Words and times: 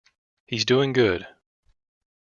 He's 0.47 0.65
doing 0.65 0.93
good. 0.93 1.27